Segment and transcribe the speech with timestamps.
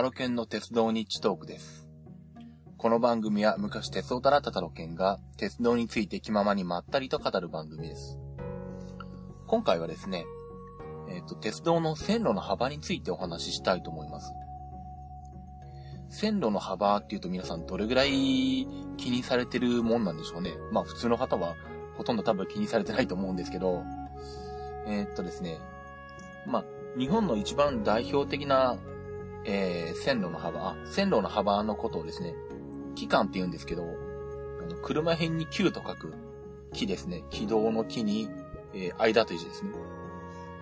[0.00, 1.86] タロケンの鉄道日地トークです。
[2.78, 8.18] この番組は昔鉄道となったタロケンが鉄道について気ままにまったりと語る番組です。
[9.46, 10.24] 今回はですね、
[11.10, 14.32] えっ、ー、と、鉄道の線路の幅についてお話ししたいと思います。
[16.08, 18.10] 線路の幅っていうと皆さんどれぐらい
[18.96, 20.54] 気にされてるもんなんでしょうね。
[20.72, 21.56] まあ普通の方は
[21.98, 23.84] ほとんど多分気にされてないと思うんですけど、
[24.86, 25.58] えー、っとですね、
[26.46, 26.64] まあ
[26.98, 28.78] 日本の一番代表的な、
[29.44, 32.34] えー、線路の幅、線路の幅のことをですね、
[32.94, 33.86] 期間って言うんですけど、あ
[34.66, 36.14] の車辺に9と書く
[36.72, 37.24] 木ですね。
[37.30, 38.28] 軌道の木に、
[38.74, 39.70] えー、間という字ですね。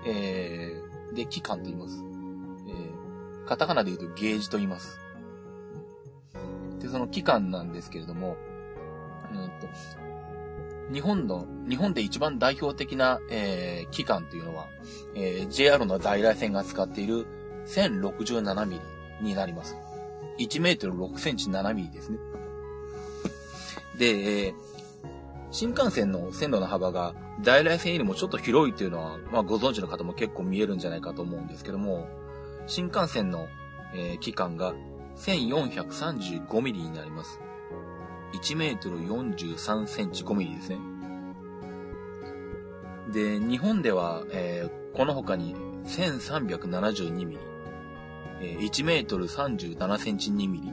[0.06, 2.04] えー、で、期間と言います。
[2.68, 4.98] えー、カタカナで言うとゲージと言います。
[6.80, 8.37] で、その期間なんですけれども、
[9.32, 9.68] うんと、
[10.93, 14.68] 日本の、日本で一番代表的な、えー、機関というのは、
[15.15, 17.26] えー、JR の在来線が使っている
[17.69, 18.80] 1067ミ
[19.21, 19.77] リになります。
[20.38, 22.19] 1メートル6センチ7ミリですね。
[23.99, 24.55] で、えー、
[25.51, 32.09] 新幹線の線路の幅が在来線よりもちょっと広いというのは、まあご存知の方も結構見えるんじゃないかと思うんですけども、
[32.66, 33.49] 新幹線の、
[33.95, 34.74] えー、期間が
[35.16, 37.41] 1435ミリになります。
[38.35, 40.79] 1メートル43センチ5ミリですね。
[43.13, 45.55] で、日本では、えー、この他に
[45.87, 47.39] 1372ミリ、
[48.40, 50.72] 1メートル37センチ2ミリ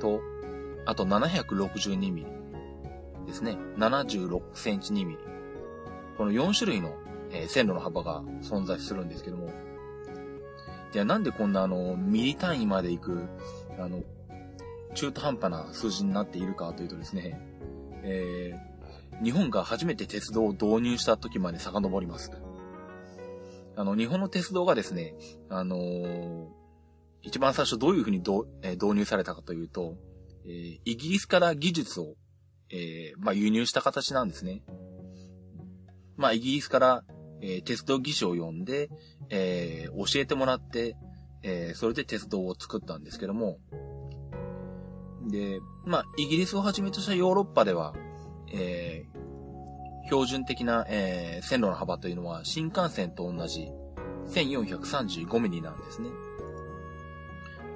[0.00, 0.20] と、
[0.86, 2.26] あと762ミリ
[3.26, 3.56] ですね。
[3.76, 5.18] 76センチ2ミリ。
[6.16, 6.94] この4種類の、
[7.32, 9.50] え、線路の幅が存在するんですけども、
[10.92, 13.28] ではなんでこんなあの、ミリ単位まで行く、
[13.78, 14.02] あの、
[14.94, 17.40] 中途半端な数字になっているかというとですね、
[18.04, 22.30] えー、日本が初めて鉄道を導入した時まで遡ります。
[23.76, 25.14] あの、日本の鉄道がですね、
[25.48, 26.46] あのー、
[27.24, 29.96] 一番最初どういうふうに導,、え、導入されたかというと、
[30.46, 32.14] えー、イギリスから技術を、
[32.70, 34.62] えー、まあ、輸入した形なんですね。
[36.16, 37.04] まあ、イギリスから、
[37.40, 38.90] えー、鉄道技師を呼んで、
[39.30, 40.96] えー、教えてもらって、
[41.42, 43.58] えー、それで鉄道を作ったんですけども、
[45.30, 47.94] で、まあ、イギリスをはじめとしたヨーロッパでは、
[48.52, 53.70] えー、標準的な、えー、線路の幅というのは新幹線と同じ
[54.26, 56.10] 1435ミリなんですね。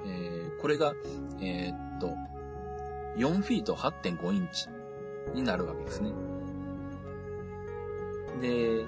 [0.05, 0.93] えー、これが、
[1.41, 2.13] えー、っと、
[3.17, 4.67] 4フィート8.5インチ
[5.33, 6.11] になるわけですね。
[8.41, 8.85] で、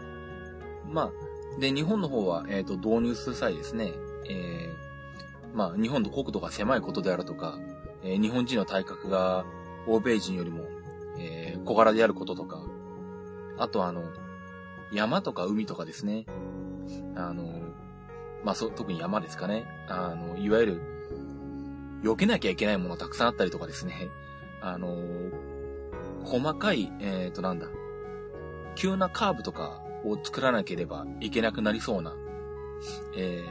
[0.90, 3.92] まあ、で、日本の方は、えっ、と、導入する際ですね、
[4.30, 7.60] えー、まあ、日本の国土が狭いことであるとか、
[8.04, 9.46] えー、日本人の体格が
[9.88, 10.66] 欧米人よりも、
[11.18, 12.64] えー、小柄であることとか、
[13.58, 14.04] あとあの、
[14.92, 16.26] 山とか海とかですね。
[17.16, 17.44] あの、
[18.44, 19.66] まあ、そ、特に山ですかね。
[19.88, 20.82] あの、いわゆる、
[22.04, 24.10] 避けなきゃいけないものたくさんあったりとかですね。
[24.62, 24.98] あの、
[26.24, 27.68] 細かい、えっ、ー、となんだ、
[28.76, 32.16] 急なカーブとかを作らなければいけなくなりそうな、
[33.16, 33.44] え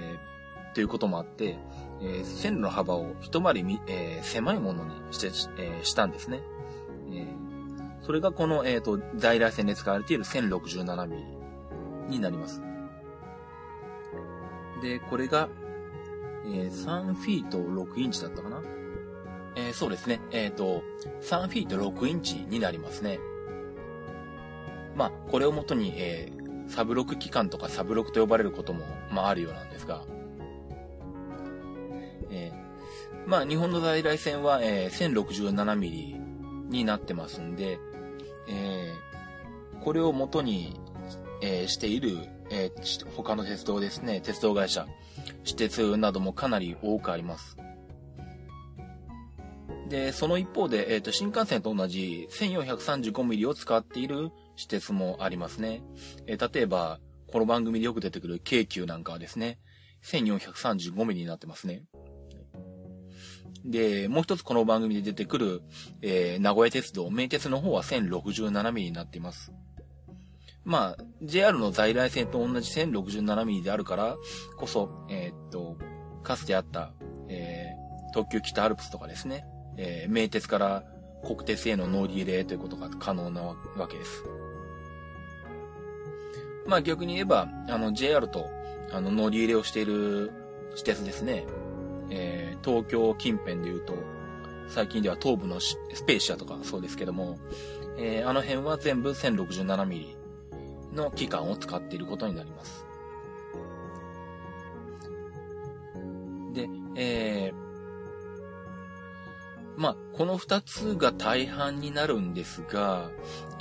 [0.70, 1.58] ー、ということもあって、
[2.00, 5.28] えー、線路の幅を一回りみ、えー、狭いものにして、
[5.58, 6.40] えー、したんですね。
[7.12, 11.16] えー、それがこの、えっ、ー、と、在来線で使われている1067ミ
[12.08, 12.62] リになります。
[14.82, 15.48] で、これが、
[16.52, 18.62] えー、3フィート6インチだったかな？
[19.56, 20.20] えー、そうですね。
[20.30, 20.82] えっ、ー、と、
[21.22, 23.18] 3フィート6インチになりますね。
[24.96, 30.04] まあ、これをもとに、えー、サブロック機関とかサブロックと呼ばれることも、まあ、あるようなんですが、
[32.30, 36.16] えー、まあ、日本の在来線は、えー、1067ミリ
[36.68, 37.78] になってますんで、
[38.48, 40.78] えー、これを元に、
[41.42, 42.18] えー、している、
[42.50, 44.86] えー、他の鉄道ですね、鉄道会社、
[45.44, 47.56] 私鉄などもかなり多くあります。
[49.88, 55.82] で、その一方で、えっ、ー、と、新幹線と同じ1435ミリを使っている私鉄もありますね。
[56.26, 57.00] えー、例えば、
[57.32, 59.58] この番組でよく出てくる京急なんかはですね、
[60.04, 61.82] 1435ミリになってますね。
[63.64, 65.62] で、もう一つこの番組で出てくる、
[66.02, 69.52] えー、名古屋鉄道、名鉄の方は1067ミリになっています。
[70.64, 74.16] まあ、JR の在来線と同じ1067ミリであるから
[74.56, 75.76] こそ、えー、っと、
[76.22, 76.92] かつてあった、
[77.28, 79.46] えー、特急北アルプスとかですね、
[79.76, 80.84] えー、名鉄から
[81.24, 83.56] 国鉄への乗り入れということが可能なわ
[83.88, 84.24] けです。
[86.66, 88.46] まあ逆に言えば、あの JR と
[88.92, 90.32] あの乗り入れをしている
[90.74, 91.46] 私鉄ですね。
[92.10, 93.94] えー、東京近辺で言うと、
[94.68, 95.76] 最近では東部のス
[96.06, 97.38] ペーシアとかそうですけども、
[97.98, 100.19] えー、あの辺は全部 1067mm
[100.94, 102.86] の期間を使っていることになります。
[106.52, 113.10] で、えー、まあ、この2つが大半になるんですが、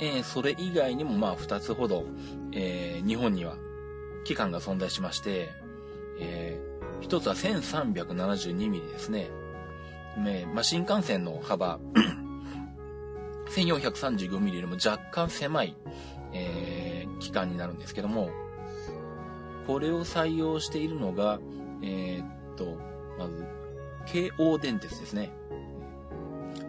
[0.00, 2.04] えー、それ以外にもまあ2つほど、
[2.52, 3.56] えー、日本には
[4.24, 5.48] 期間が存在しまして、
[6.18, 9.30] えー、1つは 1372mm ですね。
[10.18, 11.78] ねまあ、新幹線の幅
[13.54, 15.76] 1435mm よりも若干狭い、
[16.32, 18.30] えー、期間になるんですけども、
[19.66, 21.40] これを採用しているのが、
[21.82, 22.76] えー、っと、
[23.18, 23.46] まず、
[24.06, 25.30] 京王電鉄ですね。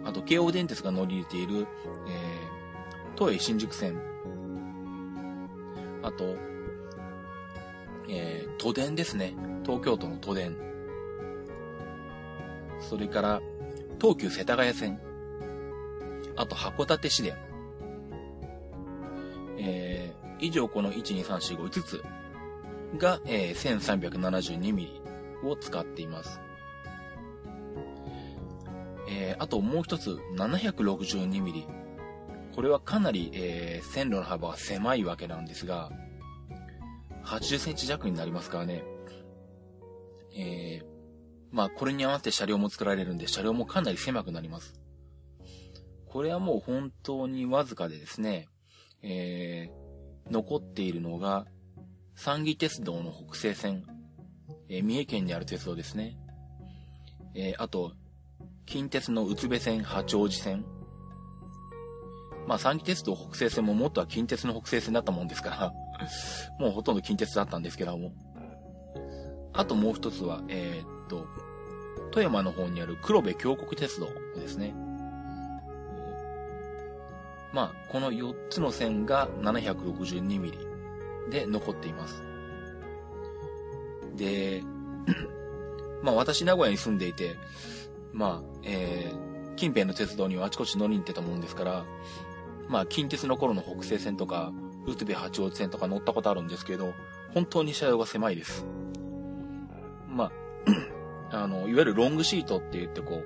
[0.04, 1.66] あと、京王電鉄が乗り入れている、
[2.06, 4.00] えー、都営新宿線。
[6.02, 6.36] あと、
[8.08, 9.34] えー、都電ですね。
[9.64, 10.56] 東京都の都電。
[12.80, 13.40] それから、
[14.00, 15.00] 東急世田谷線。
[16.36, 17.34] あと、函館市電。
[20.42, 22.04] 以上この1、2、3、4、5、5つ
[22.98, 26.40] が、えー、1372mm を使っています。
[29.08, 31.66] えー、あともう一つ、762ミリ。
[32.54, 35.90] これはかなり、えー、線路の幅が狭いわけなんですが、
[37.24, 38.82] 80センチ弱になりますからね。
[40.36, 40.84] えー、
[41.52, 44.74] まあ、これに合わせて車両も作られるんで、車両もかなり狭くなります。
[46.06, 48.48] これはもう本当にわずかでですね、
[49.02, 49.81] えー、
[50.30, 51.46] 残っているのが、
[52.14, 53.84] 三義鉄道の北西線、
[54.68, 56.16] えー、三重県にある鉄道ですね。
[57.34, 57.92] えー、あと、
[58.66, 60.64] 近鉄の宇都部線、八王子線。
[62.46, 65.72] まあ、三岐鉄道北西線ももっとは近鉄の北西線だったもんですから
[66.58, 68.12] もうほとんど近鉄だったんですけども。
[69.54, 71.26] あともう一つは、えー、っと、
[72.10, 74.74] 富山の方にある黒部峡谷鉄道ですね。
[77.52, 82.22] まあ、この4つの線が 762mm で残っています。
[84.16, 84.62] で、
[86.02, 87.36] まあ私名古屋に住んでいて、
[88.12, 91.84] まあ、えー、近辺の鉄道にはあちこち乗りに行ってたもんですから、
[92.68, 94.52] まあ、近鉄の頃の北西線とか、
[94.86, 96.92] 宇都部八王子線とか乗ったことあるんですけど、
[97.34, 98.66] 本当に車両が狭いです。
[100.08, 100.24] ま
[101.30, 103.24] あ、 あの、いわゆるロングシートって言ってこう、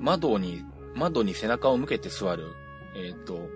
[0.00, 0.64] 窓に、
[0.94, 2.52] 窓に背中を向けて座る、
[2.94, 3.48] えー、っと、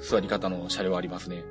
[0.00, 1.44] 座り方の車両ありますね。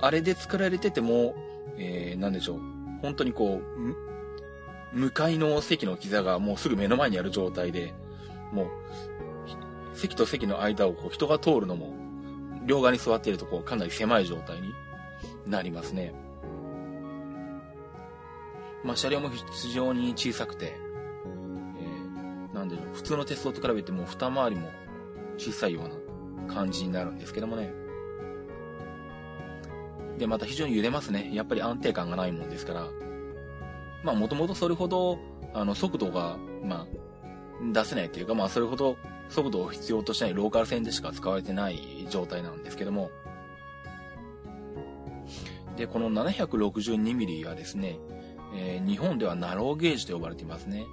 [0.00, 1.34] あれで作られてても、
[1.76, 2.60] えー、なんでしょう。
[3.00, 3.60] 本当にこ
[4.94, 7.94] う、向かいの席の膝がもうすぐ目の前にある状態で、
[8.52, 8.66] もう、
[9.94, 11.94] 席と席の間をこう人が通るのも、
[12.64, 14.72] 両側に座っているとこうかなり狭い状態に
[15.46, 16.14] なりますね。
[18.84, 20.76] まあ、車両も非常に小さくて、
[21.78, 24.68] えー、なんでしょう、普通の鉄道と比べても二回りも
[25.38, 27.72] 小さいような感じになるんですけどもね。
[30.18, 31.30] で、また非常に揺れますね。
[31.32, 32.86] やっぱり安定感がないもんですから、
[34.04, 35.18] まあもともとそれほど、
[35.54, 38.96] あの、速度が、まあ、出せないというか、まあそれほど
[39.28, 43.10] 速度を必要としないローカル線でしか使われてない状態なんですけども、
[45.76, 47.98] で、この 762mm はですね、
[48.54, 50.84] えー、日本ではナローゲージと呼ばれていますね。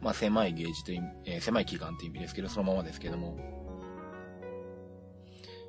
[0.00, 3.36] まあ狭いゲージという、えー、狭い期間という意味ですけど、そのままですけども。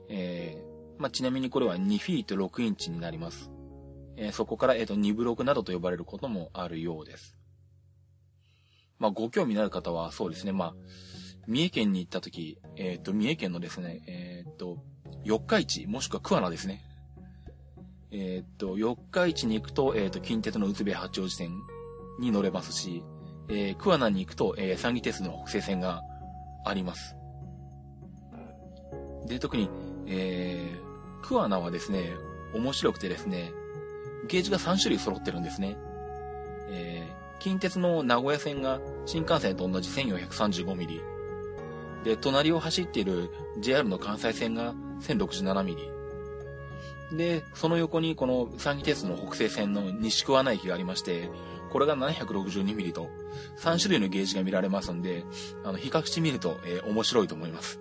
[0.10, 3.52] えー、まあちなみにこれは2フィート6インチになります。
[4.18, 7.38] えー、そこから、えっ、ー、と、二ブロクなどと呼ばれることもあるようです。
[9.00, 10.74] まあ、ご興味のある方は、そうですね、まあ、
[11.48, 14.84] 三重県に行った時、えっ、と、三重県のですね、えっ、と、
[15.24, 16.84] 四日市、もしくは桑名ですね。
[18.12, 21.52] えっ、と、四日市に行くと、えっ、と、近鉄の宇都部八王子線
[22.20, 23.04] に乗れますし、
[23.48, 26.04] え桑名に行くと、え三義鉄の北西線が
[26.66, 27.16] あります。
[29.26, 29.70] で、特に、
[30.10, 30.80] え
[31.22, 32.16] 桑名はですね、
[32.54, 33.54] 面白くてですね、
[34.28, 35.78] ゲージが3種類揃ってるんですね。
[36.70, 41.02] えー、近鉄の名古屋線が新幹線と同じ 1435mm。
[42.04, 46.00] で、隣を走っている JR の関西線が 1067mm。
[47.18, 51.30] で、その横にこの三義鉄の北西線の西桑名駅がありまして、
[51.72, 53.10] これが 762mm と
[53.60, 55.26] 3種類のゲージが見られますんで、
[55.64, 57.80] あの、比較してみると、えー、面白いと思います。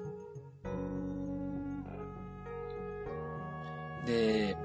[4.09, 4.57] で、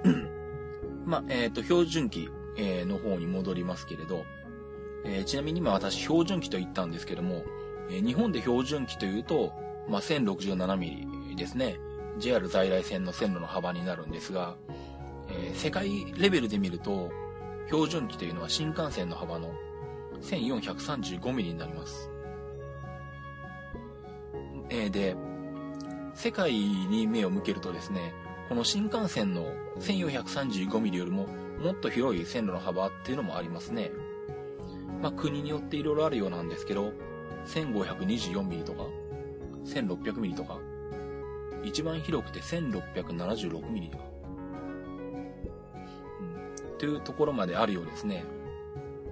[1.06, 4.26] まあ、えっ、ー、と、標準機、えー、の方に戻りますけれど、
[5.04, 7.44] えー、ちなみに今私標準機と言ったんですけども、
[7.90, 9.52] えー、日本で標準機というと、
[9.90, 11.78] まあ、1067ミリですね。
[12.20, 14.56] JR 在来線の線路の幅になるんですが、
[15.30, 17.12] えー、世界レベルで見ると、
[17.68, 19.54] 標準機というのは新幹線の幅の
[20.22, 22.10] 1435ミリになります。
[24.70, 25.16] えー、で、
[26.14, 28.14] 世界に目を向けるとですね、
[28.50, 29.46] この新幹線の
[29.80, 31.28] 1435mm よりも
[31.60, 33.92] もっと広い線路の幅っていうのもありますね。
[35.02, 36.92] まあ、国によって色々あるようなんですけど、
[37.48, 38.86] 1524ミリとか、
[39.66, 40.60] 1600ミリとか、
[41.64, 44.04] 一番広くて1676ミリとか、
[46.78, 48.26] というところまであるようですね。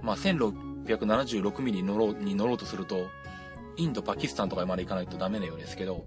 [0.02, 3.06] まあ、1676ミリ乗ろうに乗ろうとすると、
[3.76, 6.04] インド、パキスタンとかまで行かないとダメなようですけど、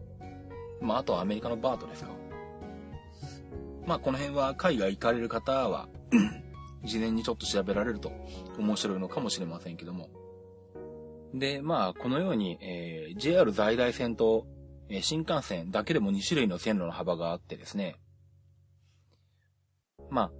[0.82, 2.10] まあ、あとはアメリカのバートですか。
[3.86, 5.88] まあ、この辺は海外行かれる方は
[6.84, 8.12] 事前にちょっと調べられると
[8.58, 10.10] 面白いのかもしれませんけども。
[11.34, 14.48] で、まあ、このように、えー、JR 在来線と、
[14.90, 17.98] えー、新幹線だけでも2種類の線路の幅があってですね。
[20.10, 20.32] まあ、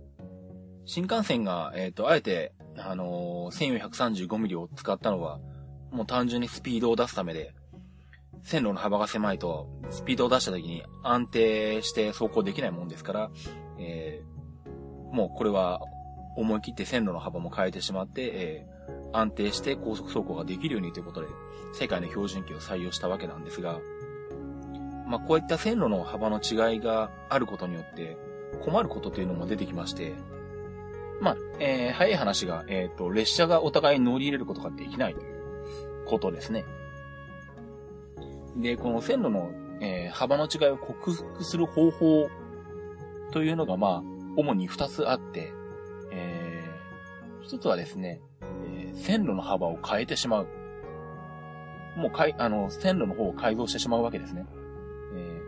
[0.86, 5.40] 新幹線が、えっ、ー、と、あえて、あのー、1435ミリを使ったのは、
[5.92, 7.54] もう単純にスピードを出すためで、
[8.46, 13.32] 線路の幅が狭いと、スピードを出した時に安定して走行できないもんですから、
[13.80, 15.82] えー、もうこれは
[16.38, 21.28] 思い切って線路の幅も変えてしまって、えー、安定して高速走行ができるようにということで、
[21.74, 23.80] 世界の標準機を採用したわけなんですが、
[25.08, 28.16] まあ、こういった線路の幅の違いがあることによって、
[28.62, 30.14] 困ることというのも出てきまして、
[31.20, 36.64] まあ、えー、早い話が、えっ、ー、と、列車がお互い乗り入れることができないということですね。
[38.56, 42.30] で、この線路の、えー、幅の違いを克服する方法
[43.32, 44.04] というのが、まあ、
[44.38, 45.52] 主に二つあって、
[46.12, 50.48] えー、一つはですね、えー、線路の幅を変えてしまう。
[51.98, 54.46] もうかい、あの、線路の方を改造してしまうわけですね。
[55.16, 55.42] え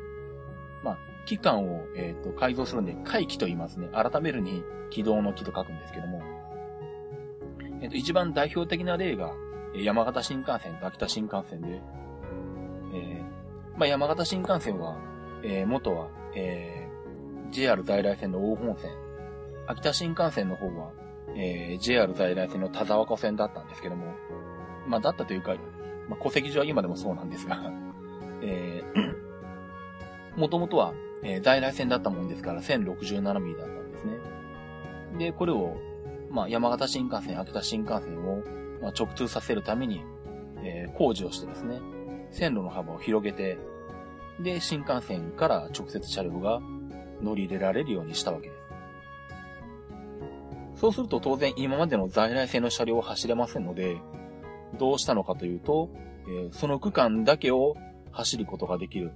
[0.82, 3.90] ー、まあ、期間を、えっ、ー、と、改造するんで、回帰と言いますね。
[3.94, 6.22] 改めるに、軌道の軌と書くんですけども。
[7.82, 9.34] えっ、ー、と、一番代表的な例が、
[9.76, 11.82] 山形新幹線と秋田新幹線で、
[12.98, 14.98] えー、まあ、山形新幹線は、
[15.44, 18.92] えー、元は、えー、JR 在来線の大本線、
[19.68, 20.92] 秋田新幹線の方は、
[21.36, 24.13] えー、JR 在来線の田沢湖線だったんですけども、
[24.88, 25.56] まあ、だったというか、
[26.10, 27.60] まあ、戸籍上は今でもそうなんですが、
[28.42, 34.13] えー、もともとは、えー、在来線だったもんですから1067ミリだったんですね。
[35.18, 35.75] で、これを、
[36.30, 38.44] まあ、山形新幹線、秋田新幹線を、
[38.82, 40.04] まあ、直通させるために、
[40.63, 41.82] えー、工事をしてですね、
[42.31, 43.57] 線路の幅を広げて、
[44.39, 46.62] で、新幹線から直接車両が
[47.22, 48.67] 乗り入れられるようにしたわけです。
[50.81, 53.98] そうすると当然今までの在来線の車両は走れませんので、
[54.77, 55.89] どうしたのかというと、
[56.27, 57.75] えー、その区間だけを
[58.12, 59.12] 走ることができる。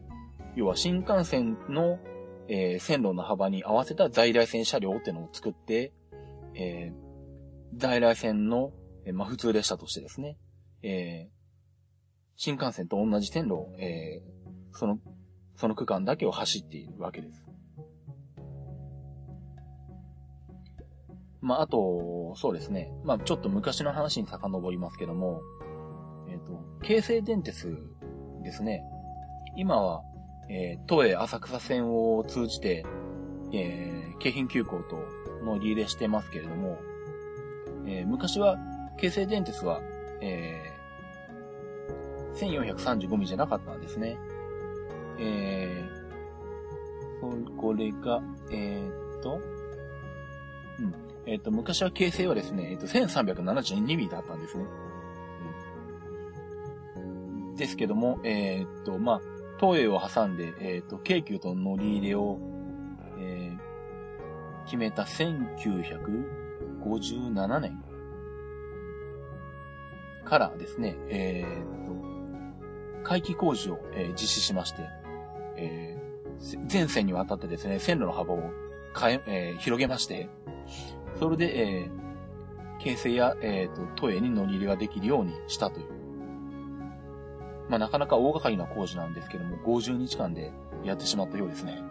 [0.55, 1.99] 要は新幹線の、
[2.47, 5.93] えー、線路の幅に合わせた在来線車両っていうのを作って、
[6.55, 8.71] えー、在来線の、
[9.05, 10.37] えまあ、普通列車としてですね、
[10.83, 11.29] え
[12.35, 14.21] 新幹線と同じ線路を、え
[14.73, 14.99] その、
[15.55, 17.45] その区間だけを走っているわけです。
[21.41, 22.91] まあ、あと、そうですね。
[23.03, 25.41] まあ、ちょっと昔の話に遡りますけども、
[26.29, 27.77] えっ、ー、と、京成電鉄
[28.43, 28.83] ですね。
[29.55, 30.03] 今は、
[30.49, 32.85] えー、都営浅草線を通じて、
[33.53, 35.03] えー、京浜急行と
[35.43, 36.77] 乗り入れしてますけれども、
[37.87, 38.57] えー、昔は、
[38.97, 39.81] 京成電鉄は、
[40.21, 40.80] えー、
[42.35, 44.17] 1435ミリじゃなかったんですね。
[45.19, 48.21] えー、これが、
[48.51, 49.39] えー、っと、
[50.79, 50.95] うん。
[51.25, 54.65] えっ、と、昔は形成はですね、えっ、と、1372ミリだったんですね。
[56.95, 59.21] うん、ですけども、えっ、と、まあ、
[59.59, 62.39] 東映を挟んで、えっ、と、京急と乗り入れを、
[63.19, 63.55] え
[64.65, 67.83] 決めた1957年
[70.25, 71.45] からですね、えっ、
[71.85, 71.91] と、
[73.03, 74.81] 回帰工事を、え実施しまして、
[75.55, 75.97] え
[76.67, 78.51] 全線にわたってですね、線路の幅を
[78.99, 80.29] 変え、え広げまして、
[81.19, 85.85] それで、えー、京成や、えっ、ー、と、都営に乗り入れができるようにしたという。
[87.69, 90.51] まあ、なかなか大掛かりな工事なんですけども、50日間で
[90.83, 91.81] やってしまったようですね。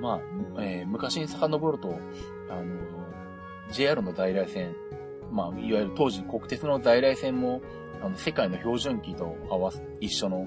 [0.00, 0.20] ま
[0.56, 1.98] あ、えー、昔に遡ると、
[2.50, 2.64] あの、
[3.72, 4.76] JR の在来線、
[5.30, 7.60] まあ、いわゆる当時国鉄の在来線も、
[8.02, 10.46] あの、世界の標準機と合わす、一緒の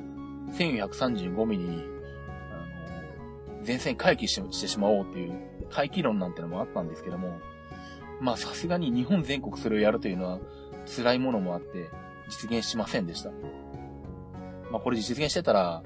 [0.53, 1.83] 1435ミリに、
[3.47, 7.39] あの、全線回帰してしまおうっていう回帰論なんてのもあったんですけども、
[8.19, 10.39] まあさすがに日本全国それをやるというのは
[10.85, 11.89] 辛いものもあって
[12.27, 13.31] 実現しませんでした。
[14.71, 15.83] まあこれ実現してたら、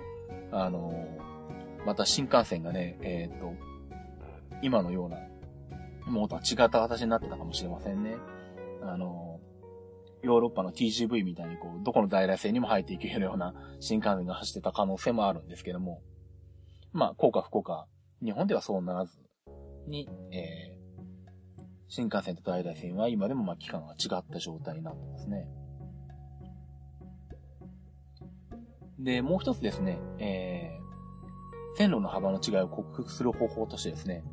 [0.52, 1.08] あの
[1.86, 3.54] また新幹線がね、えっ、と、
[4.62, 5.18] 今のような、
[6.06, 8.16] もうとは違った形になってたかもしれませんね。
[8.86, 9.40] あの
[10.24, 16.02] ヨーロッパの TGV みたいにこう、どこの在来線にも入っていけるような 新幹線が走ってた可能性もあるんですけども、
[16.94, 17.88] まあ、効果不効果、
[18.24, 19.22] 日本ではそうならず、
[19.88, 25.46] に、えー、新幹線と在来線は今でもまあ期間が違った状態になってますね。
[29.00, 34.24] で、もう一つですね、えー、線路の幅の違いを克服する方法としてですね、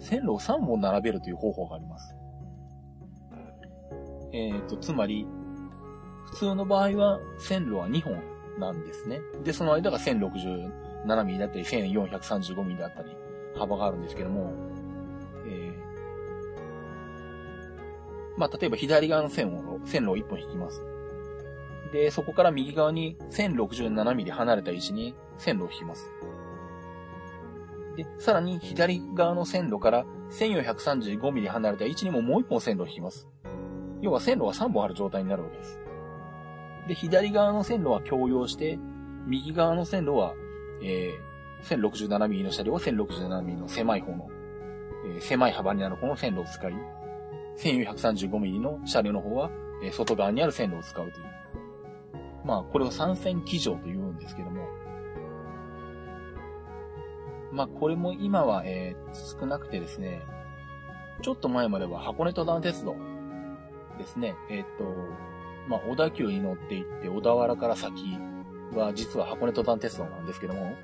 [0.00, 2.17] 線路を3本並べるという方法があります。
[4.32, 5.26] えっ、ー、と、つまり、
[6.30, 8.22] 普通の場合は線路は2本
[8.58, 9.20] なんですね。
[9.44, 13.16] で、その間が1067ミリだったり、1435ミリだったり、
[13.56, 14.52] 幅があるんですけども、
[15.46, 20.82] えー、まあ、例えば左側の線を、線路を1本引きます。
[21.92, 26.10] で、そこから右側に1067ミリ離れた位置に線路を引きます。
[27.96, 33.26] で、さらに左側の線路から1435ミリ離れた位置にももう一本線路を引きます。
[34.00, 35.80] 要は線路が3本ある状態になるわけです。
[36.88, 38.78] で、左側の線路は共用して、
[39.26, 40.34] 右側の線路は、
[40.82, 44.28] えー、1067ミリの車両は1067ミリの狭い方の、
[45.06, 46.72] えー、狭い幅になる方の線路を使い、
[47.58, 49.50] 1435ミリの車両の方は、
[49.82, 51.26] えー、外側にある線路を使うという。
[52.44, 54.66] まあ、これを三線基乗と言うんですけども、
[57.52, 60.22] まあ、これも今は、えー、少なくてですね、
[61.20, 62.96] ちょっと前までは箱根登山鉄道
[63.98, 64.84] ですね、えっ、と、
[65.68, 67.92] まあ、小田急に乗っていって、小田原から先
[68.74, 70.74] は実は箱根登山鉄道なんですけども、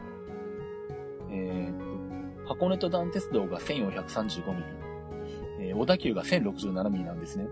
[1.30, 4.64] えっ、と、箱根登山鉄道が1435ミリ、
[5.68, 7.47] えー、小田急が1067ミリなんですね。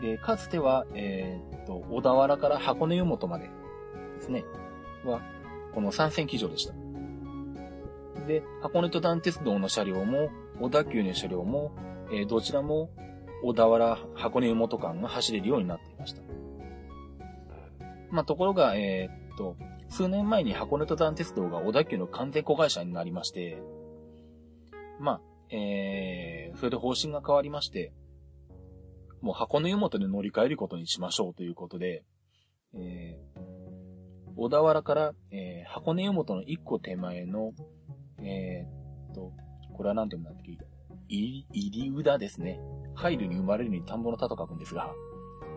[0.00, 3.50] で、かつては、えー、っと、小田原から箱根湯本までで
[4.20, 4.44] すね、
[5.04, 5.22] は、
[5.74, 6.74] この3線機場でした。
[8.26, 11.72] で、箱根と団鉄道の車両も、小田急の車両も、
[12.10, 12.90] えー、どちらも、
[13.42, 16.22] 小田原箱根湯本間が走れるようになっていました。
[18.10, 19.56] まあ、ところが、えー、っと、
[19.88, 23.62] 数年前に箱根と団鉄道が小田急の完全子会社になりまして、
[25.00, 25.20] まあ、
[25.54, 27.92] えー、それで方針が変わりまして、
[29.20, 32.04] もう箱根湯本で乗り換えることにしましょうということで、
[32.74, 37.52] えー、小田原から、えー、箱根湯本の一個手前の、
[38.22, 39.32] えー、っと、
[39.74, 40.71] これは何て読むんだっけ？
[41.12, 42.58] 入り宇田ですね。
[42.94, 44.90] 入るに生まれるに田んぼの田と書くんですが、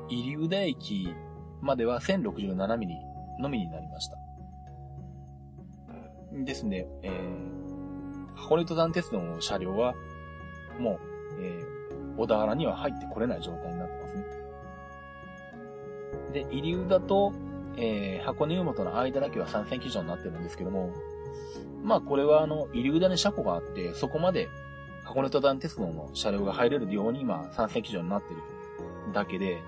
[0.09, 1.13] 入り宇田駅
[1.61, 2.95] までは1067ミリ
[3.39, 4.17] のみになりました。
[6.43, 9.95] ですね、えー、箱根登山鉄道の車両は、
[10.79, 10.99] もう、
[11.39, 14.23] えー、小田原には入ってこれない状態になってますね。
[16.33, 17.31] で、入り宇と、
[17.77, 20.91] えー、箱根湯本の間だけは参戦基準になってるんですけども、
[21.83, 24.49] まあこれはあの、入り宇に車庫があって、そこまで
[25.05, 28.41] 箱根登山鉄道の車両が入れるように今、参戦基準になってる
[29.13, 29.61] だけで、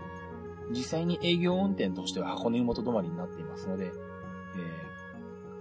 [0.72, 3.90] 実際に営業運転としては箱根湯本止まりになっていますので、え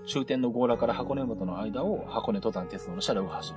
[0.05, 3.53] ー、終点の強羅から箱根湯本の間を箱根登山鉄道の車両が走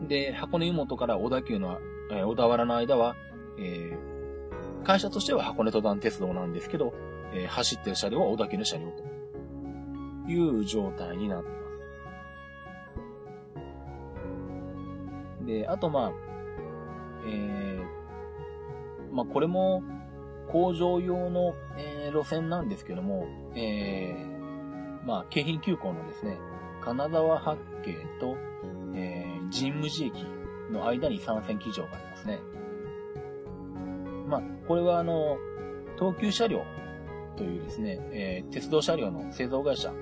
[0.00, 0.08] る。
[0.08, 1.78] で、箱根湯本から小田急の、
[2.10, 3.16] えー、小田原の間は、
[3.58, 6.94] えー、会社としては箱根登山鉄道なんですけど、
[7.34, 11.69] えー、走ってる車両は小田急の車両という状態になってます。
[15.50, 16.12] で、あとまあ、
[17.26, 19.82] えー、まあこれも
[20.48, 26.38] 工場用の、えー、路線なんですけども、えー、まあ京浜急行のですね、
[26.82, 28.36] 金沢八景と、
[28.94, 30.26] えー、神武寺駅
[30.72, 32.38] の間に参戦機場がありますね。
[34.28, 35.38] まあ、これはあの、
[35.98, 36.64] 東急車両
[37.36, 39.92] というですね、えー、鉄道車両の製造会社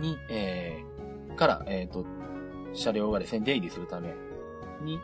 [0.00, 2.06] に、えー、から、えっ、ー、と、
[2.72, 4.14] 車両がですね、出入りするため
[4.82, 5.00] に、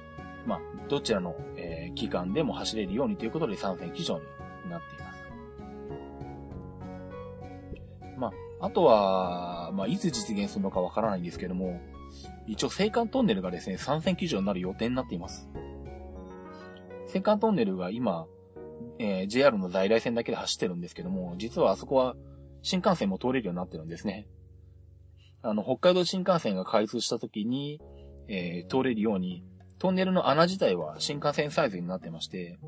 [0.47, 4.25] まあ、どちらの、えー、機関でも走れるようにということで参戦機場に
[4.71, 5.25] なっています。
[8.17, 11.81] まあ、あとは、まあ、いつ実現するのかわからないんですけども、
[12.47, 15.49] 一応、青函トンネルがですね、参戦基準になる予定になっています。
[17.15, 18.27] 青函トンネルが今、
[18.99, 22.15] えー、JR の在来線だけで走ってるんですけども、実はあそこは
[22.63, 24.27] 新幹線も通れるようになってるんですね。
[25.49, 27.81] あの、北海道新幹線が開通した時に、
[28.29, 29.45] えー、通れるように、
[29.79, 32.59] トンネルの穴自体は新幹線サイズになってまして、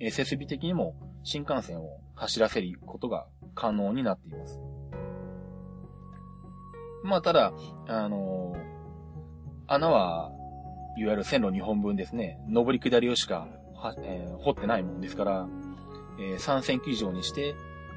[0.00, 4.60] えー、設備的にも新幹線を走らせることが可能になっています。
[7.04, 7.52] まあ、ただ、
[7.86, 8.74] あのー
[9.66, 10.30] 穴は、
[10.98, 15.48] いわゆる線路2本分ですね、上り下りをしか、はえー、掘ってないもんですから、
[16.18, 17.54] えー、3線機以上にして、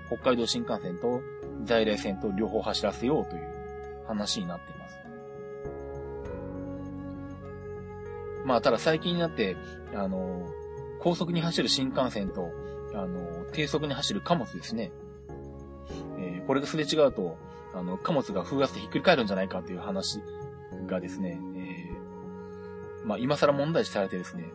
[0.08, 1.21] 北海道新幹線と
[1.65, 3.56] 在来線と両方走らせようという
[4.07, 4.97] 話になっています。
[8.45, 9.57] まあ、ただ最近になって、
[9.93, 10.47] あの、
[10.99, 12.49] 高速に走る新幹線と、
[12.93, 14.91] あの、低速に走る貨物ですね。
[16.17, 17.37] えー、これがすれ違うと、
[17.73, 20.21] あの、貨物が風圧でひっくり返るんじゃないかという話
[20.87, 21.87] がですね、え
[23.05, 24.45] まあ、今更問題視されてですね、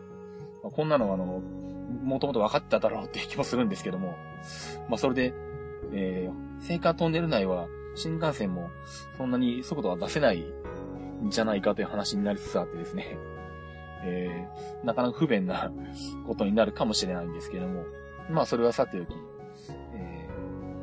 [0.63, 1.41] まあ、こんなのあの、
[2.03, 4.15] もともと分かってただろうっていう気もするんですけども、
[4.89, 5.33] まあ、それで、
[5.91, 8.69] えー、青函トンネル内は新幹線も
[9.17, 10.39] そんなに速度は出せない
[11.23, 13.17] んじゃないかという話になりつつあってですね、
[14.03, 15.71] えー、なかなか不便な
[16.27, 17.83] ことになるかもしれないんですけども、
[18.29, 19.13] まあそれはさておき、
[19.93, 20.29] え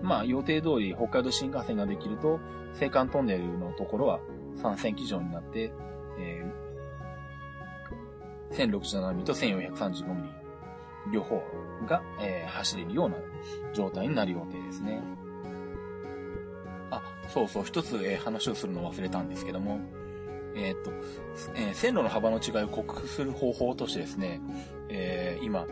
[0.03, 2.41] ー、まあ予定通り北海道新幹線ができると、
[2.81, 4.21] 青函トンネルのところは
[4.57, 5.73] 3線基準になって、
[6.19, 10.41] えー、1067ミリと1435ミリ
[11.13, 11.43] 両方
[11.87, 13.17] が、えー、走れるような
[13.73, 15.01] 状態になる予定ですね。
[17.33, 19.81] そうそう、一つ、えー、話をするのを忘れたんですけども、
[20.57, 20.91] えー、っと、
[21.55, 24.41] えー、線路の幅の違いを克服する方法としてですね、
[24.89, 25.67] えー、今、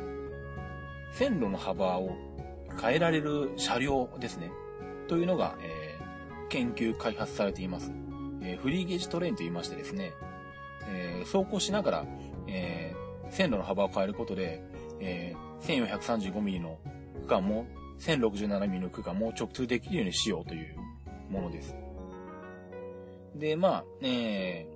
[1.13, 2.17] 線路の幅を
[2.81, 4.53] 変えられる車両ですね、
[5.09, 7.93] というのが、えー、研究開発されています。
[8.43, 10.13] え、フリーゲージトレインと言いましてですね、
[10.89, 12.07] え、走行しながら、
[12.47, 12.95] え、
[13.31, 14.63] 線路の幅を変えることで、
[15.01, 16.79] え、1435mm の
[17.23, 17.67] 区間も
[17.99, 20.78] 1067mm の区間も直通できるようにしようという
[21.31, 21.75] ものです。
[23.35, 24.67] で、まあ、え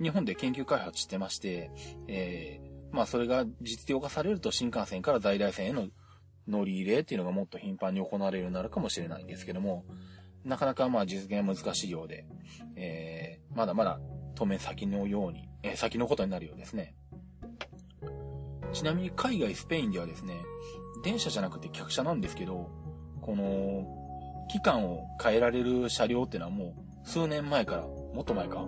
[0.00, 1.70] ー、日本で研究開発してまして、
[2.08, 5.88] えー、まあそれが実用化されると新幹線から在来線への
[6.46, 9.84] 乗り入れっていうのがもっと頻繁に行われるようになるかもしれないんですけども、
[10.44, 12.26] なかなかまあ実現は難しいようで、
[12.76, 13.98] えー、まだまだ
[14.34, 16.94] 当面先のように、えー、先のことになるようですね。
[18.72, 20.34] ちなみに海外スペインではですね、
[21.04, 22.70] 電車じゃなくて客車なんですけど、
[23.22, 24.03] この、
[24.48, 28.66] 期間を変えられる車両っていうのはもう数年前から、もっと前か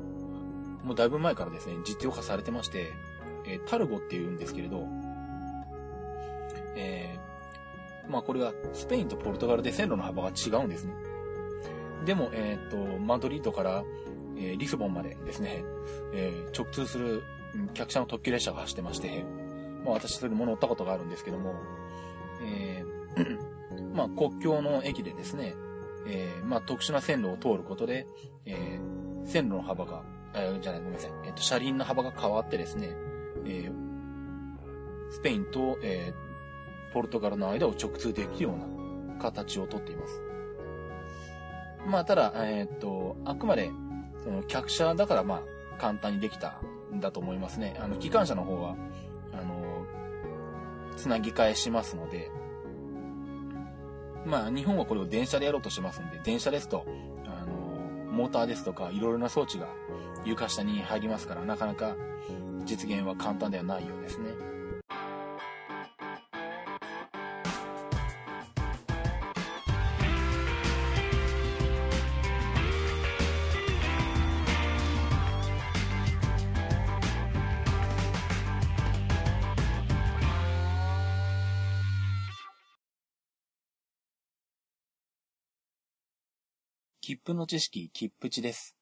[0.87, 2.93] もうだいぶ前からですね、実用化されてまして、
[3.45, 4.87] えー、タルゴって言うんですけれど、
[6.77, 10.95] えー、まあこれはスペインとポルトガルで線路の幅が違うんですね。
[12.05, 13.83] でも、えっ、と、マドリードから、
[14.37, 15.65] えー、リスボンまでですね、
[16.15, 17.25] えー、直通する
[17.75, 19.25] 客車の特急列車が走ってまして、
[19.85, 21.55] まあ私それも乗ったことがあるんですけども、
[22.43, 23.39] えー、
[23.97, 25.55] まあ国境の駅でですね、
[26.07, 28.07] えー、まあ特殊な線路を通ることで、
[28.45, 30.03] えー、線路の幅が、
[30.35, 32.91] え、じゃない、ごめんなさい、えっ、と、車輪の幅が変わってですね、
[33.47, 33.71] え、
[35.11, 36.13] スペインと、え、
[36.93, 40.23] ポルトガルの間を直通できるような形をとっています。
[41.87, 43.71] まあ、ただ、え、っと、あくまで、
[44.25, 45.43] その、客車だからまあ、
[45.79, 46.61] 簡単にできた
[46.93, 47.77] んだと思いますね。
[47.81, 48.77] あの、機関車の方は、
[49.33, 49.85] あの、
[50.97, 52.31] つなぎ替えしますので、
[54.27, 56.85] まあ、日本はこれを電車でやろうとしてますんで、電車ですと、
[57.27, 59.69] あの、モーターですとか、いろいろな装置が
[60.25, 61.97] 床下に入りますから、なかなか
[62.65, 64.31] 実現は簡単ではないようですね。
[87.27, 88.77] 符の知識、切符値です。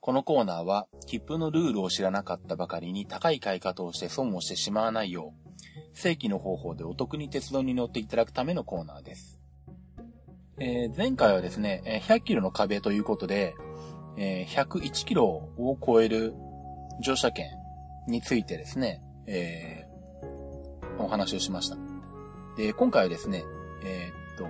[0.00, 9.40] このコーナーは、切符のルールを知らなかったばかりに高い買い方をして損をしてしまわないよう、正規の方法でお得に鉄道に乗っていただくためのコーナーです。
[10.58, 13.54] えー、前回はですね、100キロの壁ということで、
[14.16, 16.34] え、101キロを超える
[17.00, 17.46] 乗車券
[18.08, 21.76] についてですね、えー、お話をしました。
[22.56, 23.44] で、今回はですね、
[23.84, 24.48] えー、っと、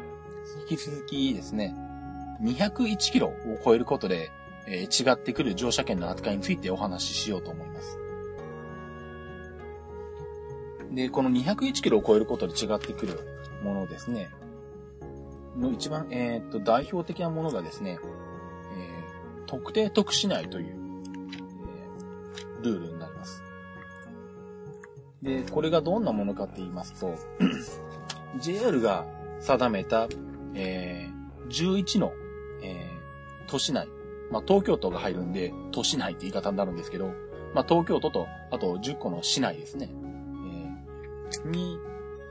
[0.70, 1.74] 引き続きですね、
[2.42, 4.30] 201キロを超えることで、
[4.66, 7.98] えー、違ってくる乗車券の扱いについてお話ししようと思います。
[10.92, 13.20] で、この201キロを超えることで違ってくる
[13.62, 14.30] ものですね。
[15.56, 17.98] の一番、えっ、と、代表的なものがですね、
[18.76, 20.76] えー、特定特しないという、
[22.60, 23.42] えー、ルールになります。
[25.22, 27.14] で、これがどんなものかって言いますと、
[28.40, 29.04] JR が
[29.40, 30.08] 定めた、
[30.54, 32.12] えー、11の、
[33.48, 33.88] 都市内、
[34.30, 37.08] まあ、東京都が入るんで、都市内って言い方になるんですけど、
[37.54, 41.78] まあ、東京都と、あと10個の市内ですね、えー、に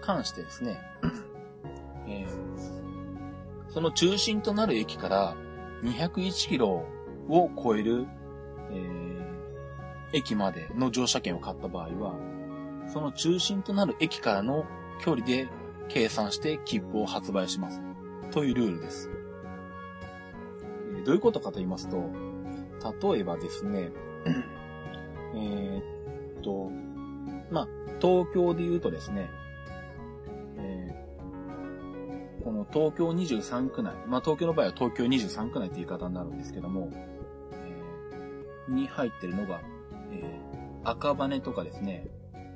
[0.01, 0.79] 関してですね、
[2.07, 5.35] えー、その中心となる駅から
[5.83, 6.85] 201キロ
[7.27, 8.07] を超える、
[8.71, 12.15] えー、駅までの乗車券を買った場合は、
[12.87, 14.65] その中心となる駅からの
[15.01, 15.49] 距離で
[15.89, 17.81] 計算して切符を発売します。
[18.31, 19.09] というルールです。
[21.07, 22.11] どういうことかと言いますと、
[23.09, 23.91] 例えばですね、
[25.35, 26.69] えー、っと、
[27.49, 27.67] まあ、
[28.01, 29.29] 東京で言うとですね、
[30.57, 36.89] えー、この東京23区内、まあ、東京の場合は東京23区内っていう言い方になるんですけども、
[37.53, 39.61] えー、に入ってるのが、
[40.11, 42.05] えー、赤羽とかですね、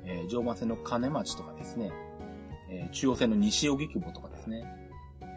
[0.04, 1.90] えー、常磐線の金町とかですね、
[2.68, 4.64] えー、中央線の西荻窪とかですね、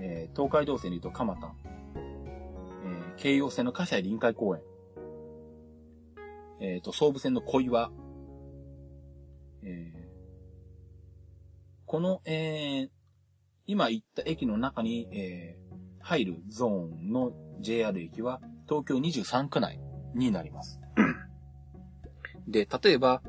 [0.01, 1.64] えー、東海道線で言うと蒲田、えー、
[3.17, 4.61] 京葉線の葛西臨海公園、
[6.59, 7.91] えっ、ー、と、総武線の小岩、
[9.63, 10.05] えー、
[11.85, 12.89] この、えー、
[13.67, 19.79] 今言った駅の中に、えー、入るゾーンの JR 駅は東京23区内
[20.13, 20.79] になります。
[22.47, 23.21] で、例えば、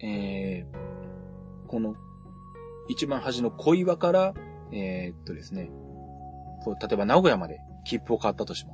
[0.00, 1.94] えー、この
[2.88, 4.34] 一番端の小岩から、
[4.72, 5.70] えー、っとですね、
[6.64, 8.73] そう、例えば名古屋まで切符を買ったとしま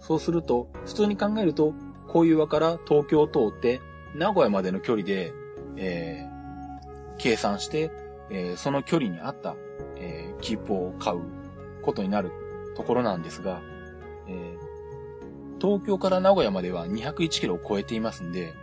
[0.00, 1.74] そうすると、普通に考えると、
[2.08, 3.80] 小岩から東京を通って、
[4.14, 5.32] 名古屋までの距離で、
[5.76, 7.92] えー、計算して、
[8.30, 9.54] えー、その距離に合った、
[9.96, 11.20] えー、切符を買う
[11.82, 12.32] ことになる
[12.76, 13.60] ところなんですが、
[14.26, 18.54] えー、東京から名古屋までは201キロを超えていますんで、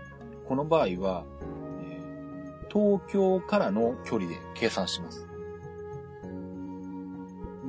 [0.47, 1.25] この場合は、
[1.81, 5.27] えー、東京からの距離で計算します。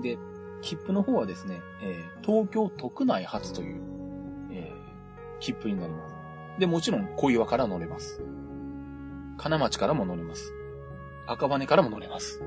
[0.03, 0.17] で、
[0.61, 3.81] 切符の方はですね、えー、東京特内発という、
[4.53, 6.15] えー、切符になります。
[6.59, 8.21] で、もちろん小岩から乗れます。
[9.37, 10.53] 金町からも乗れます。
[11.27, 12.43] 赤羽からも乗れます。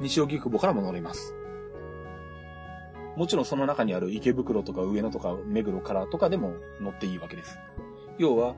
[0.00, 1.34] 西荻窪からも乗れます。
[3.16, 7.58] もちろんその中にある池袋とか上野とか目黒からとかでも乗っていいわけです。
[8.18, 8.54] 要は、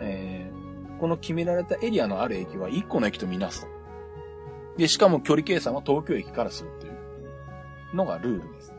[0.00, 3.68] えー、この決められたエリアのある駅は1個の駅とみなすと。
[4.76, 6.85] で、しかも距離計算は東京駅からすると
[7.94, 8.74] のがルールです。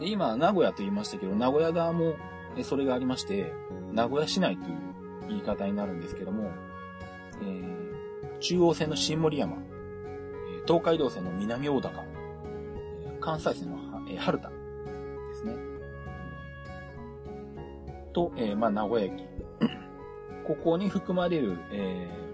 [0.00, 2.14] で、今、名古屋と言いましたけど、名古屋側も
[2.62, 3.52] それがありまして、
[3.92, 4.76] 名古屋市内という
[5.28, 6.50] 言い方になるんですけども、
[7.42, 9.56] えー、中央線の新森山、
[10.66, 12.04] 東海道線の南大高、
[13.20, 13.76] 関西線の、
[14.18, 14.54] 春田で
[15.34, 15.54] すね。
[18.12, 19.24] と、えー、まあ、名古屋駅。
[20.46, 22.25] ここに含まれる、えー、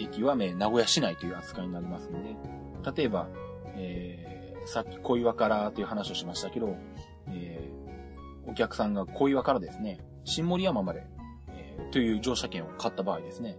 [0.00, 2.36] 駅は、名古屋市内という扱いになりますので、
[2.94, 3.28] 例えば、
[3.76, 6.76] えー、さっき小岩からという話をしましたけど、
[7.28, 11.06] えー、お客さんが小岩からですね、新森山まで、
[11.48, 13.58] えー、という乗車券を買った場合ですね、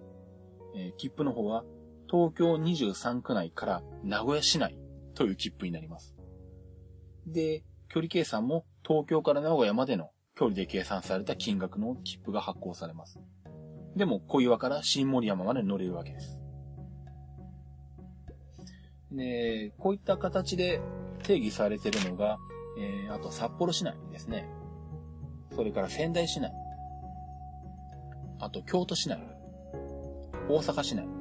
[0.76, 1.64] えー、切符の方は
[2.10, 4.78] 東京23区内から名古屋市内
[5.14, 6.16] という切符になります。
[7.28, 13.20] で、距離計算も東京から名古屋までの距離で計算された金額の切符が発行されます。
[13.96, 16.40] でも、小岩から新森山まで乗れるわけです。
[19.12, 20.80] で、こういった形で
[21.24, 22.38] 定義されているのが、
[22.80, 24.48] えー、あと札幌市内ですね。
[25.56, 26.52] それから仙台市内。
[28.40, 29.20] あと京都市内。
[30.48, 31.20] 大阪市内。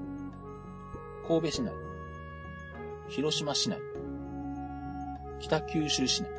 [1.29, 1.75] 神戸市内、
[3.11, 3.77] 広島市内、
[5.41, 6.31] 北九州市内、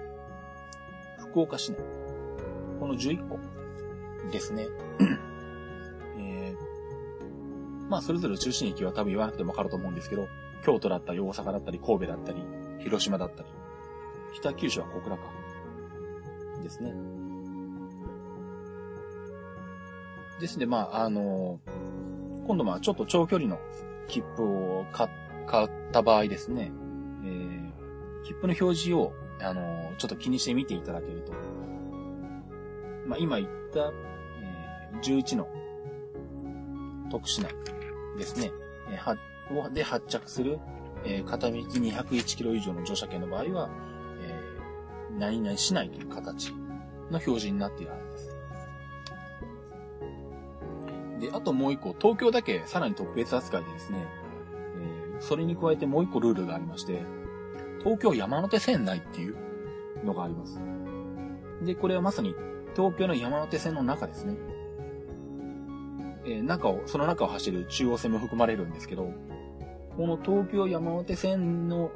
[1.20, 1.78] 福岡市内、
[2.80, 3.40] この11個
[4.32, 4.66] ですね。
[7.90, 10.28] まあ、それぞれ中心駅は多分言わなくてもわかると思うんですけど、
[10.64, 12.44] 京都だったり、大阪だったり、神戸だったり、
[12.80, 13.50] 広島だったり、
[14.34, 15.24] 北九州は小倉か。
[16.62, 16.94] ですね。
[20.40, 23.60] ですね、まあ、あのー、今度まあ、ちょっと長距離の
[24.08, 26.72] 切符を買った場合ですね、
[27.24, 31.34] えー、切符の表示を、あのー、ちょっと気にして見ていただけると、
[33.06, 33.92] まあ、今言った、
[34.42, 35.48] えー、11の
[37.12, 37.50] 特殊な
[38.20, 38.52] ですね、
[38.92, 40.60] えー、で発着する、
[41.04, 43.70] え、片道201キロ以上の乗車券の場合は、
[44.22, 48.36] えー、何々しないという形の表示になっているはずです。
[51.20, 54.08] で、あともう一個、東京だけさらに特別扱いでですね、
[54.78, 57.02] えー、それに加えてもう一個ルールがありまして、
[57.80, 59.36] 東京山手線内っていう
[60.06, 60.60] のがあります。
[61.64, 62.36] で、これはまさに
[62.76, 64.38] 東京の山手線の中ですね。
[66.30, 69.12] え、中を、その中を走る中央線も含まれるんですけど、
[69.98, 71.92] この東京山手線の、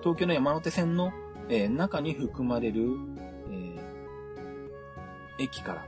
[0.00, 1.12] 東京の山手線の、
[1.48, 2.96] え、中に含まれる、
[5.38, 5.86] え、駅から、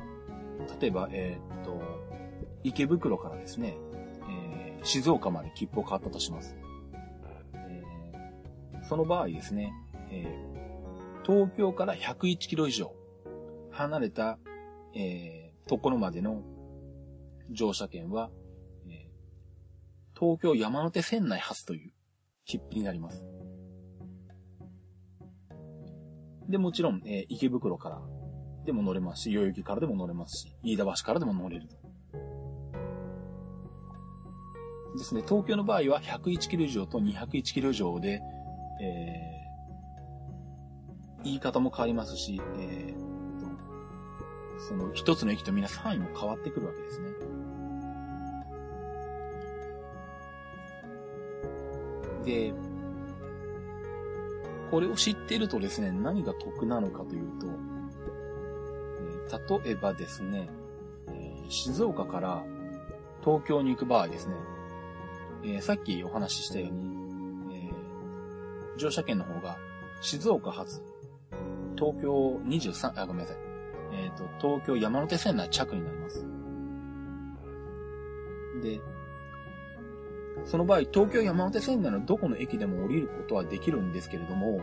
[0.81, 1.81] 例えば、えー、っと、
[2.65, 3.77] 池袋からですね、
[4.29, 6.57] えー、静岡まで切符を買ったとします。
[7.55, 9.73] えー、その場合ですね、
[10.11, 12.93] えー、東京から101キロ以上
[13.71, 14.39] 離れた、
[14.95, 16.43] えー、ところまでの
[17.51, 18.31] 乗車券は、
[18.87, 21.93] えー、東京山手線内発という
[22.45, 23.25] 切符になります。
[26.49, 28.03] で、もちろん、えー、池袋から
[28.65, 31.77] でも乗れますし、代々木からでも乗れますし、飯田橋からでも乗れると。
[34.97, 38.21] ですね、東京の場合は101キロ以上と201キロ以上で、
[38.81, 43.05] えー、言い方も変わりますし、えー、
[44.69, 47.09] その一つの駅とみんなす範囲も変わってくるわけですね。
[52.25, 52.53] で、
[54.71, 57.47] これを知っているとですね、何が得なのかというと、
[59.61, 60.49] え、例えばですね、
[61.09, 62.45] え、静岡から
[63.25, 64.35] 東京に行く場合ですね、
[65.45, 67.71] え、さっきお話ししたように、え
[68.79, 69.59] 乗車券の方が
[70.01, 70.83] 静岡発、
[71.77, 73.37] 東京23、あ、ごめんなさい。
[73.93, 76.27] えっ、と、東京山手線内着になります。
[78.63, 78.81] で、
[80.45, 84.61] その場合、東京山手線内のどこの駅でも降りることはできるんですけれども、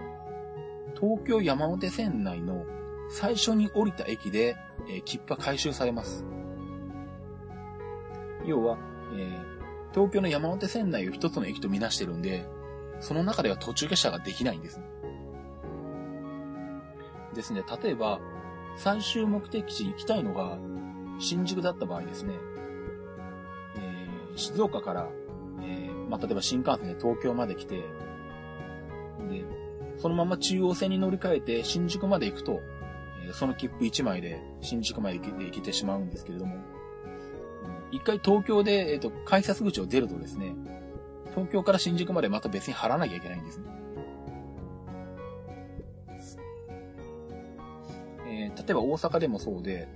[0.99, 2.65] 東京山手線内の
[3.09, 4.55] 最初に降りた駅で、
[4.87, 6.25] えー、切符は回収されます。
[8.45, 8.77] 要は、
[9.13, 12.47] えー、東京の山手線内を一つの駅とみなしてるんで、
[12.99, 14.79] その中では途中下車ができないんです。
[17.33, 18.19] ですね、例えば、
[18.77, 20.57] 最終目的地行きたいのが
[21.19, 22.33] 新宿だった場合ですね、
[23.77, 25.09] えー、静岡から、
[26.11, 27.85] まあ、例えば新幹線で東京まで来て、で、
[29.97, 32.59] そのまま中央線に乗り換えて新宿まで行くと、
[33.25, 36.57] え、その切符1枚で新宿まで行けてしまうんですけれども、
[37.91, 40.53] 一回東京で、えっ、と、改札口を出るとですね、
[41.29, 43.65] 東京から新宿までまた別に払わなきゃいけないんですね。
[48.27, 49.87] えー、例えば大阪でもそうで、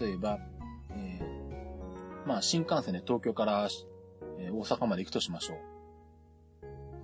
[0.00, 0.40] 例えば、
[2.26, 3.68] まあ、新幹線で東京から、
[4.38, 5.70] え、大阪まで行くとしましょう。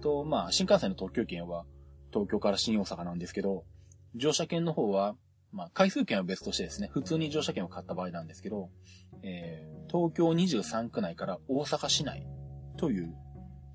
[0.00, 1.64] と、まあ、新幹線の特急券は
[2.12, 3.64] 東京から新大阪なんですけど、
[4.14, 5.16] 乗車券の方は、
[5.52, 8.70] まあ、回数券は別としてですね、普通に乗車券を買った場合なんですけど、
[9.22, 12.26] えー、東京23区内から大阪市内
[12.76, 13.14] という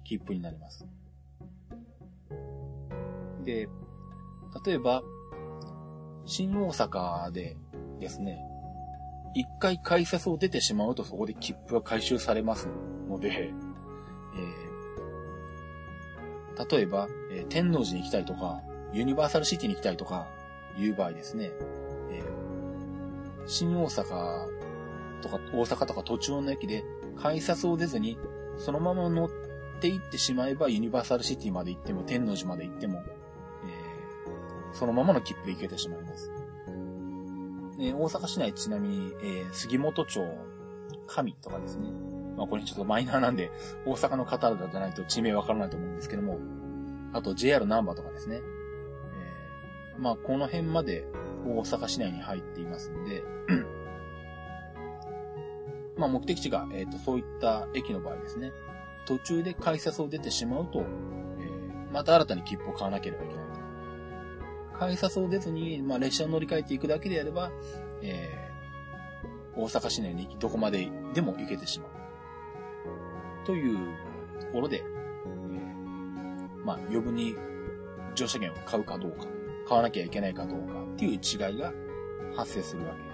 [0.04, 0.86] 切符になります。
[3.44, 3.68] で、
[4.66, 5.02] 例えば、
[6.26, 7.58] 新大阪で
[8.00, 8.40] ですね、
[9.34, 12.68] 一回改札を出てしまうとそこで切符が回収されます
[13.10, 13.54] ので、
[14.36, 18.62] えー、例えば、えー、天王寺に行きたいとか、
[18.94, 20.28] ユニバーサルシティに行きたいとか
[20.78, 21.52] いう場合ですね、
[22.12, 24.48] えー、新大阪
[25.22, 26.84] とか大阪とか途中の駅で
[27.18, 28.18] 改札を出ずに
[28.58, 29.30] そのまま乗っ
[29.80, 36.32] て行ってしまえばユニバーサルシティまで行っても天王寺まで行っても、えー、そのままの切符で行けてしまいます。
[37.82, 40.22] えー、大阪市内ちなみに、えー、杉本町、
[41.08, 41.90] 神とかですね。
[42.38, 43.52] まあこれちょっとマイナーなんで、
[43.86, 46.40] 大阪の方々じゃないと地名わからないと思うんですけども、
[47.12, 48.42] あと JR ナンバーとかですね。
[49.96, 51.06] えー、まあこの辺まで
[51.46, 53.24] 大阪市内に入っていますんで、
[55.98, 58.52] まあ目的地が、えっ、ー、と、そういった駅の場合ですね。
[59.08, 63.41] 途中で改札を出てしまうと、えー、また新たに切符を買わなければいけない。
[64.82, 67.52] 改札を出ずに、まあ、列車を乗り換えていくだけであれば、
[68.02, 71.90] えー、大阪市内にどこまででも行けてしまう。
[73.46, 73.78] という
[74.40, 77.36] ところで、えー、まあ、余分に
[78.16, 79.28] 乗車券を買うかどうか、
[79.68, 81.18] 買わなきゃいけないかどうかっていう違
[81.56, 81.72] いが
[82.36, 83.06] 発生するわけで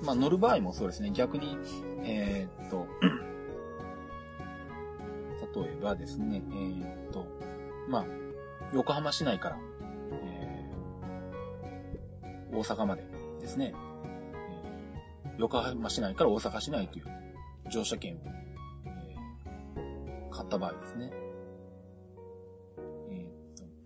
[0.00, 0.06] す。
[0.06, 1.10] まあ、乗る場合もそうですね。
[1.10, 1.58] 逆に、
[2.04, 2.86] えー、っと、
[5.56, 7.26] 例えばですね、えー、っと、
[7.88, 8.04] まあ、
[8.74, 9.58] 横浜市内から、
[10.22, 13.02] えー、大阪まで
[13.40, 13.72] ですね、
[15.24, 17.06] えー、横浜市内から大阪市内という
[17.70, 18.18] 乗車券を、
[18.84, 21.10] えー、買った場合ですね。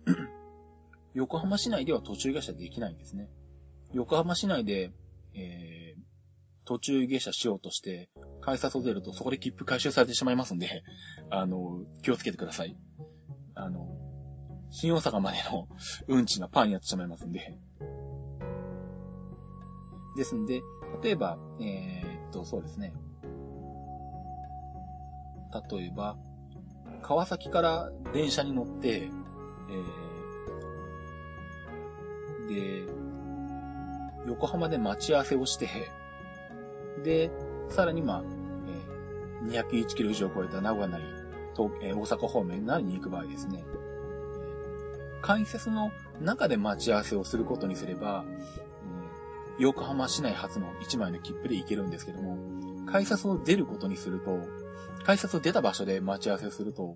[1.13, 3.29] 横浜市内では途中下車できないんですね。
[3.93, 4.91] 横浜市内で、
[5.33, 5.80] えー、
[6.65, 8.09] 途中下車しようとして、
[8.41, 10.83] 改札を出るとそこで切符回収されてしまいますんで、
[11.29, 12.75] あの、気をつけてください。
[13.55, 13.87] あの、
[14.69, 15.67] 新大阪までの
[16.07, 17.57] 運賃がパーになってしまいますんで。
[20.15, 20.61] ですんで、
[21.03, 22.93] 例えば、えー、っと、そうですね。
[25.69, 26.17] 例えば、
[27.01, 29.09] 川崎から電車に乗って、
[29.69, 32.91] えー、で、
[34.27, 35.67] 横浜で待ち合わせをして、
[37.03, 37.31] で、
[37.69, 38.23] さらにまあ、
[39.43, 41.03] えー、201キロ以上超えた名古屋なり、
[41.55, 43.63] 東えー、大阪方面なりに行く場合ですね、
[45.21, 52.37] 改札の中で待ち合わせをすることにすれば、えー、横浜市内初の1枚の切符で行けるんですけども、
[52.85, 54.39] 改札を出ることにすると、
[55.03, 56.95] 改札を出た場所で待ち合わせをすると、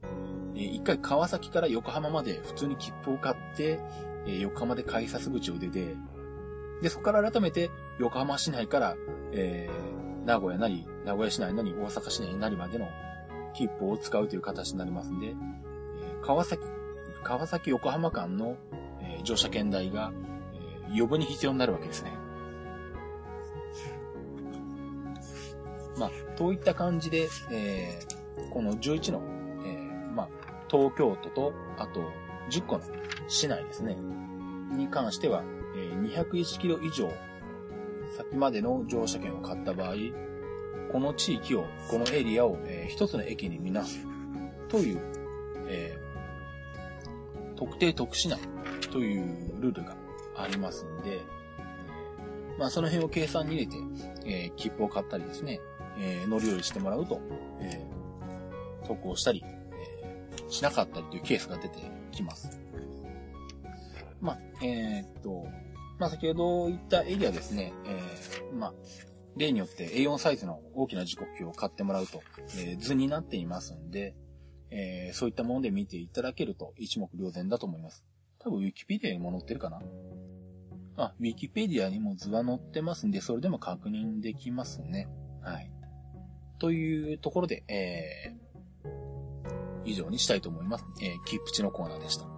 [0.56, 3.80] えー、一回川崎から横浜まで普通に切符を買って、
[4.26, 5.96] えー、横浜で改札口を出て、
[6.82, 8.96] で、そこから改めて横浜市内から、
[9.36, 12.88] えー、名古屋なり、名古屋市内なり、大阪市内なりまでの
[13.54, 15.34] 切符を使うという形になりますんで、え
[16.22, 16.64] 川崎、
[17.24, 18.56] 川崎横浜間の、
[19.02, 20.12] えー、乗車券代が、
[20.54, 22.12] えー、余分に必要になるわけですね。
[25.98, 29.22] まあ、といった感じで、えー、この11の、
[29.66, 30.30] えー、まあ、
[30.70, 32.12] 東京都と、あと、
[32.50, 32.84] 10個の
[33.28, 33.98] 市内ですね、
[34.72, 35.44] に関しては、
[35.76, 37.10] えー、201キロ以上
[38.16, 39.96] 先までの乗車券を買った場合、
[40.92, 44.06] この地域を、このエリアを、えー、一つの駅に見なす
[44.70, 45.02] という、
[45.68, 48.38] えー、特定特殊な
[48.92, 49.96] というルールが
[50.38, 51.20] ありますんで、
[52.58, 53.78] まあその辺を計算に入れて、
[54.26, 55.60] えー、切符を買ったりですね、
[56.00, 57.20] えー、乗り降りしてもらうと、
[57.60, 61.80] えー、投稿したり、えー、しなかったりというケースが出て
[62.12, 62.58] きます。
[64.22, 65.46] まあ、えー、っと、
[65.98, 68.74] まあ、先ほど言ったエリアですね、えー、まあ、
[69.38, 72.22] 例によって A4 サイズの大きな時刻表を買ってもらうと、
[72.58, 74.16] えー、図になっていますんで、
[74.72, 78.04] えー、そういったもので見ていただけると一目瞭然だと思います。
[78.40, 79.82] 多分 Wikipedia にも載ってるかな？
[80.98, 85.08] あ、Wikipedia にも図は載ってますんで、それでも確認できますね。
[85.42, 85.72] はい。
[86.60, 88.90] というところで、えー、
[89.86, 90.86] 以上にしたいと思います。
[91.02, 92.35] えー、キープチのコーナーでした。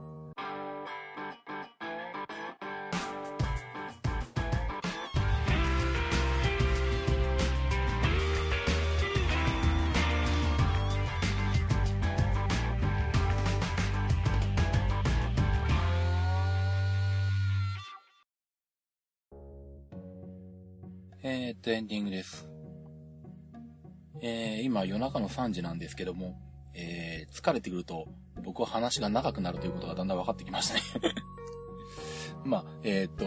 [21.68, 22.47] と、エンディングです。
[24.22, 26.39] えー、今夜中の3時なんですけども、
[26.74, 28.07] えー、疲れてくると
[28.41, 30.82] 僕は話が長くなるということがだんだん分かってきましたね
[32.45, 33.26] まあ、えー、っと、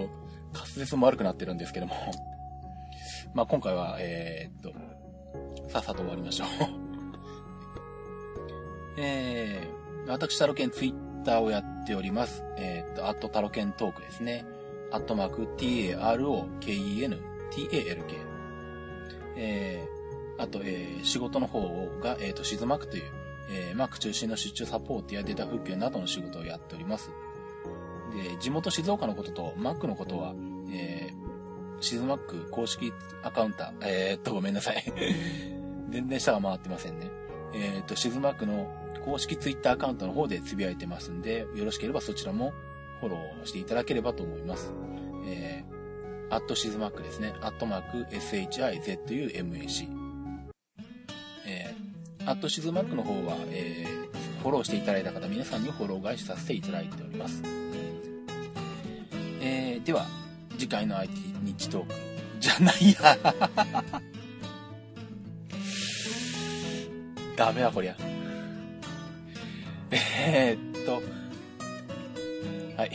[0.53, 1.95] 滑舌も悪くなってるんですけども
[3.35, 4.73] まあ今回は、えー、っと、
[5.69, 6.49] さっさと終わりましょう
[8.99, 12.43] えー、私、タロケンツイッターをやっております。
[12.57, 14.45] えー、っと、アットタロケントークですね。
[14.91, 17.19] アットマーク t-a-r-o-k-e-n
[17.51, 18.30] t-a-l-k。
[19.43, 21.61] えー、あと、えー、仕事の方
[22.03, 23.05] が、えっ、ー、と、シズマックという、
[23.51, 27.11] えー、マック中心の出張サポートやデータ復旧などの仕事をやっております。
[28.15, 30.35] で、地元静岡のことと、マックのことは、
[30.71, 34.85] えー、シズマック公式アカウンター、えー、っと、ごめんなさい。
[35.91, 37.11] 全然下が回ってませんね。
[37.55, 38.71] えー、っと、シズマックの
[39.05, 42.53] 公式ツイッターアカウントの方でつぶやいてますんで、よろしければそちらも
[43.01, 44.73] フォローしていただければと思います。
[45.27, 45.80] えー、
[46.31, 47.35] アットシズマックですね。
[47.43, 49.89] アットマーク SHIZUMAC。
[51.47, 51.91] えー
[52.27, 57.43] アットシズマックの方は、えー、フォローしていただいた方、皆さんにフォロー返しさせていただいております。
[59.41, 60.07] えー、では、
[60.59, 61.13] 次回の IT
[61.43, 61.95] 日トーク、
[62.41, 63.19] じゃないや。
[67.37, 67.97] ダメだ、こりゃ。
[69.91, 71.03] えー、っと、
[72.77, 72.91] はい。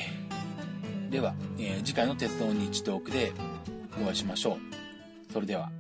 [1.16, 3.32] では、えー、次回の鉄道日トークで
[4.02, 4.58] お会いしましょ
[5.30, 5.32] う。
[5.32, 5.72] それでは。